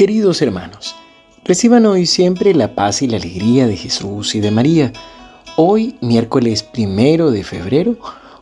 [0.00, 0.96] Queridos hermanos,
[1.44, 4.94] reciban hoy siempre la paz y la alegría de Jesús y de María.
[5.56, 7.98] Hoy, miércoles primero de febrero,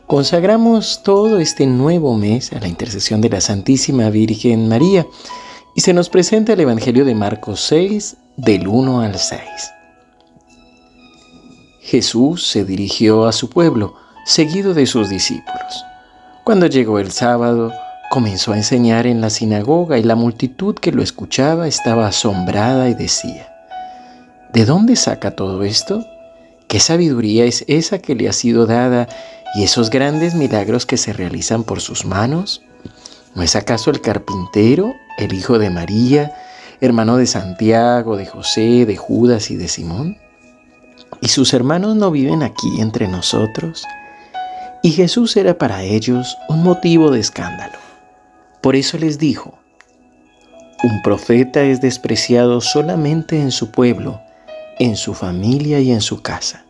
[0.07, 5.05] consagramos todo este nuevo mes a la intercesión de la Santísima Virgen María
[5.75, 9.41] y se nos presenta el Evangelio de Marcos 6, del 1 al 6.
[11.81, 15.83] Jesús se dirigió a su pueblo, seguido de sus discípulos.
[16.45, 17.73] Cuando llegó el sábado,
[18.09, 22.95] comenzó a enseñar en la sinagoga y la multitud que lo escuchaba estaba asombrada y
[22.95, 23.55] decía,
[24.51, 26.03] ¿de dónde saca todo esto?
[26.67, 29.07] ¿Qué sabiduría es esa que le ha sido dada
[29.55, 32.63] y esos grandes milagros que se realizan por sus manos?
[33.35, 36.33] ¿No es acaso el carpintero, el hijo de María,
[36.81, 40.17] hermano de Santiago, de José, de Judas y de Simón?
[41.21, 43.83] ¿Y sus hermanos no viven aquí entre nosotros?
[44.81, 47.88] Y Jesús era para ellos un motivo de escándalo.
[48.61, 49.57] Por eso les dijo,
[50.83, 54.21] un profeta es despreciado solamente en su pueblo,
[54.79, 56.65] en su familia y en su casa.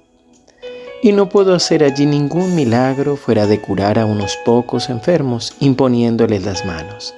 [1.02, 6.44] Y no puedo hacer allí ningún milagro fuera de curar a unos pocos enfermos imponiéndoles
[6.44, 7.14] las manos.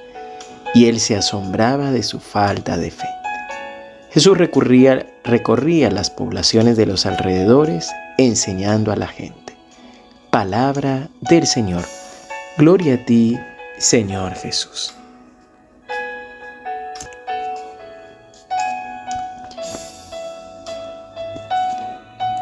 [0.74, 3.08] Y él se asombraba de su falta de fe.
[4.10, 9.54] Jesús recurría, recorría las poblaciones de los alrededores enseñando a la gente.
[10.30, 11.84] Palabra del Señor.
[12.58, 13.38] Gloria a ti,
[13.82, 14.94] Señor Jesús.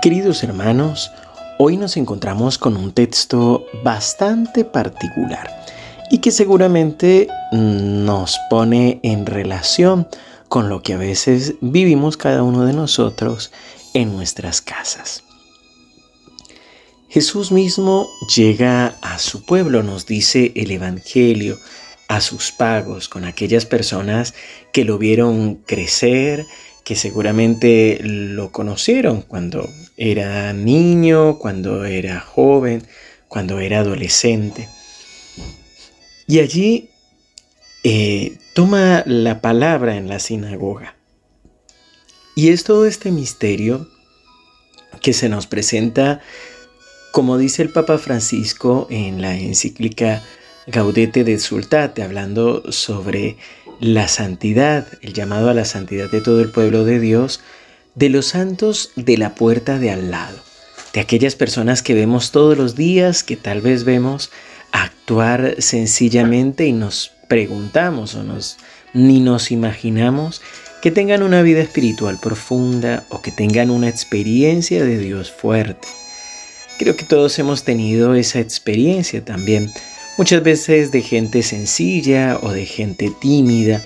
[0.03, 1.11] Queridos hermanos,
[1.59, 5.49] hoy nos encontramos con un texto bastante particular
[6.11, 10.09] y que seguramente nos pone en relación
[10.51, 13.51] con lo que a veces vivimos cada uno de nosotros
[13.95, 15.25] en nuestras casas.
[17.11, 21.59] Jesús mismo llega a su pueblo, nos dice el Evangelio,
[22.07, 24.33] a sus pagos, con aquellas personas
[24.73, 26.47] que lo vieron crecer,
[26.85, 32.87] que seguramente lo conocieron cuando era niño, cuando era joven,
[33.27, 34.69] cuando era adolescente.
[36.29, 36.91] Y allí
[37.83, 40.95] eh, toma la palabra en la sinagoga.
[42.37, 43.89] Y es todo este misterio
[45.01, 46.21] que se nos presenta,
[47.13, 50.23] como dice el Papa Francisco en la encíclica
[50.67, 53.37] Gaudete de Sultate, hablando sobre
[53.81, 57.41] la santidad, el llamado a la santidad de todo el pueblo de Dios,
[57.95, 60.39] de los santos de la puerta de al lado,
[60.93, 64.31] de aquellas personas que vemos todos los días, que tal vez vemos
[64.71, 68.59] actuar sencillamente y nos preguntamos o nos,
[68.95, 70.43] ni nos imaginamos
[70.83, 75.89] que tengan una vida espiritual profunda o que tengan una experiencia de Dios fuerte.
[76.81, 79.71] Creo que todos hemos tenido esa experiencia también,
[80.17, 83.85] muchas veces de gente sencilla o de gente tímida,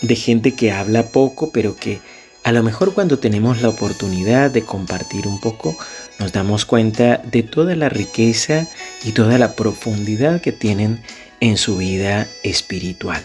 [0.00, 2.00] de gente que habla poco, pero que
[2.42, 5.76] a lo mejor cuando tenemos la oportunidad de compartir un poco,
[6.18, 8.66] nos damos cuenta de toda la riqueza
[9.04, 11.02] y toda la profundidad que tienen
[11.40, 13.22] en su vida espiritual.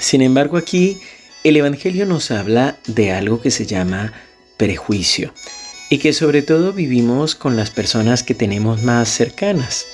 [0.00, 1.00] Sin embargo, aquí
[1.44, 4.12] el Evangelio nos habla de algo que se llama
[4.58, 5.32] prejuicio
[5.88, 9.86] y que sobre todo vivimos con las personas que tenemos más cercanas,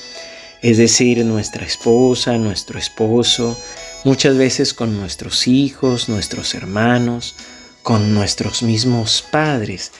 [0.63, 3.59] es decir, nuestra esposa, nuestro esposo,
[4.05, 7.35] muchas veces con nuestros hijos, nuestros hermanos,
[7.83, 9.93] con nuestros mismos padres.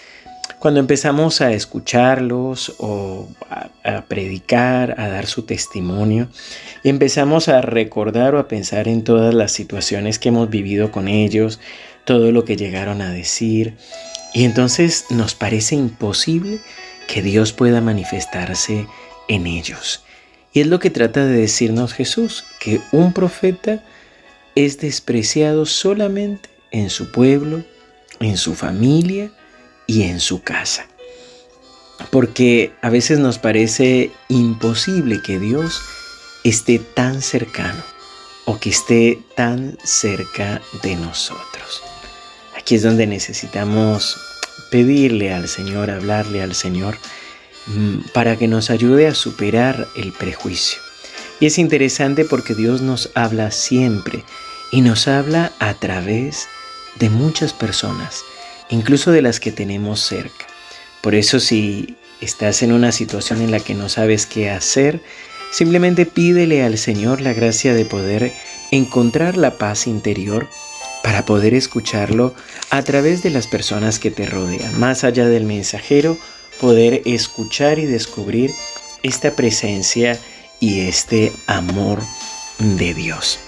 [0.59, 6.29] Cuando empezamos a escucharlos o a, predicar, a dar su testimonio,
[6.85, 11.59] empezamos a recordar o a pensar en todas las situaciones que hemos vivido con ellos,
[12.05, 13.77] todo lo que llegaron a decir,
[14.34, 16.60] y entonces nos parece imposible
[17.09, 18.87] que Dios pueda manifestarse
[19.28, 20.03] en ellos.
[20.53, 23.82] Y es lo que trata de decirnos Jesús, que un profeta
[24.54, 27.65] es despreciado solamente en su pueblo,
[28.20, 29.32] en su familia,
[29.87, 30.87] y en su casa.
[32.10, 35.82] Porque a veces nos parece imposible que Dios
[36.44, 37.82] esté tan cercano
[38.44, 41.82] o que esté tan cerca de nosotros.
[42.62, 44.17] Aquí es donde necesitamos
[44.70, 46.97] pedirle al Señor, hablarle al Señor,
[47.67, 50.81] mm, para que nos ayude a superar el prejuicio.
[51.41, 54.23] Y es interesante porque Dios nos habla siempre
[54.70, 56.47] y nos habla a través
[57.00, 58.23] de muchas personas
[58.70, 60.47] incluso de las que tenemos cerca.
[61.00, 65.00] Por eso si estás en una situación en la que no sabes qué hacer,
[65.50, 68.32] simplemente pídele al Señor la gracia de poder
[68.70, 70.49] encontrar la paz interior
[71.02, 72.34] para poder escucharlo
[72.70, 74.78] a través de las personas que te rodean.
[74.78, 76.16] Más allá del mensajero,
[76.60, 78.50] poder escuchar y descubrir
[79.02, 80.19] esta presencia
[80.60, 82.00] y este amor
[82.58, 83.40] de Dios.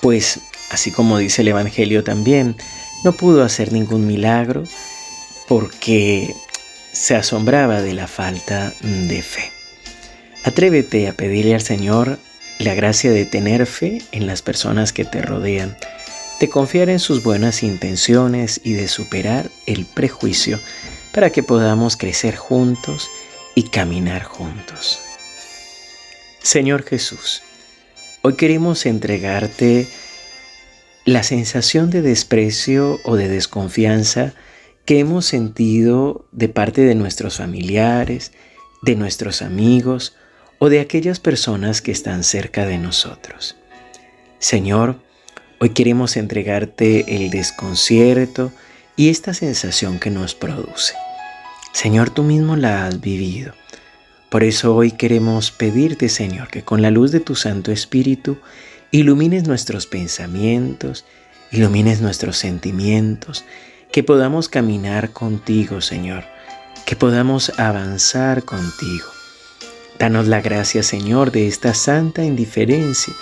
[0.00, 0.40] Pues
[0.70, 2.56] así como dice el Evangelio también,
[3.04, 4.64] no pudo hacer ningún milagro
[5.46, 6.34] porque
[6.92, 9.52] se asombraba de la falta de fe.
[10.44, 12.18] Atrévete a pedirle al Señor
[12.58, 15.76] la gracia de tener fe en las personas que te rodean,
[16.40, 20.60] de confiar en sus buenas intenciones y de superar el prejuicio
[21.12, 23.08] para que podamos crecer juntos
[23.54, 25.00] y caminar juntos.
[26.42, 27.42] Señor Jesús,
[28.22, 29.88] hoy queremos entregarte
[31.04, 34.34] la sensación de desprecio o de desconfianza
[34.84, 38.32] que hemos sentido de parte de nuestros familiares,
[38.82, 40.14] de nuestros amigos
[40.58, 43.56] o de aquellas personas que están cerca de nosotros.
[44.38, 45.00] Señor,
[45.58, 48.52] hoy queremos entregarte el desconcierto
[48.96, 50.94] y esta sensación que nos produce.
[51.72, 53.52] Señor, tú mismo la has vivido.
[54.30, 58.38] Por eso hoy queremos pedirte, Señor, que con la luz de tu Santo Espíritu
[58.90, 61.04] ilumines nuestros pensamientos,
[61.52, 63.44] ilumines nuestros sentimientos,
[63.92, 66.24] que podamos caminar contigo, Señor,
[66.84, 69.06] que podamos avanzar contigo.
[69.98, 73.14] Danos la gracia, Señor, de esta santa indiferencia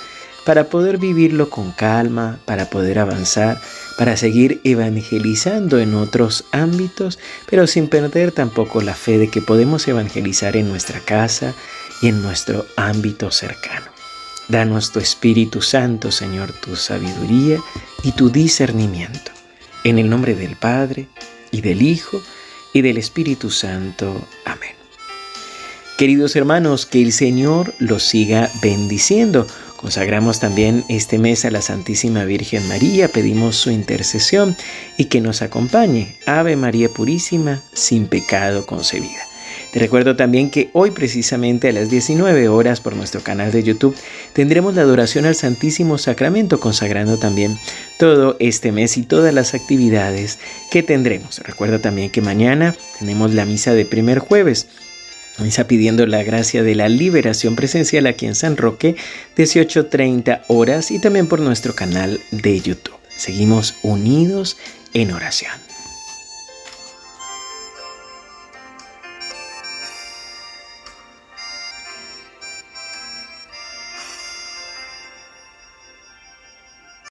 [0.45, 3.61] para poder vivirlo con calma, para poder avanzar,
[3.99, 7.19] para seguir evangelizando en otros ámbitos,
[7.49, 11.55] pero sin perder tampoco la fe de que podemos evangelizar en nuestra casa
[12.03, 13.87] y en nuestro ámbito cercano.
[14.49, 17.59] Danos tu Espíritu Santo, Señor, tu sabiduría
[18.03, 19.33] y tu discernimiento.
[19.85, 21.09] En el nombre del Padre,
[21.51, 22.21] y del Hijo,
[22.73, 24.27] y del Espíritu Santo.
[24.45, 24.73] Amén.
[25.97, 29.47] Queridos hermanos, que el Señor los siga bendiciendo.
[29.77, 34.57] Consagramos también este mes a la Santísima Virgen María, pedimos su intercesión
[34.97, 36.17] y que nos acompañe.
[36.27, 39.29] Ave María Purísima, sin pecado concebida.
[39.75, 43.97] Te recuerdo también que hoy precisamente a las 19 horas por nuestro canal de YouTube
[44.33, 47.59] tendremos la adoración al Santísimo Sacramento consagrando también
[47.99, 50.39] todo este mes y todas las actividades
[50.71, 51.41] que tendremos.
[51.41, 54.69] Recuerda también que mañana tenemos la misa de primer jueves.
[55.39, 58.97] Misa pidiendo la gracia de la liberación presencial aquí en San Roque,
[59.37, 62.99] 18.30 horas y también por nuestro canal de YouTube.
[63.17, 64.57] Seguimos unidos
[64.93, 65.74] en oración.